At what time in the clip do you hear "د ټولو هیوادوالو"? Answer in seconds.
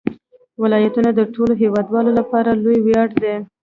1.13-2.11